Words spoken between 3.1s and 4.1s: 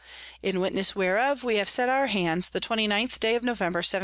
day of_ November, 1708.